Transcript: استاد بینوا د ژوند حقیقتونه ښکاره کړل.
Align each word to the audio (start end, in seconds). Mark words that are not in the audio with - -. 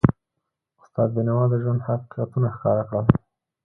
استاد 0.81 1.09
بینوا 1.15 1.43
د 1.49 1.53
ژوند 1.63 1.85
حقیقتونه 1.87 2.47
ښکاره 2.55 2.83
کړل. 2.89 3.05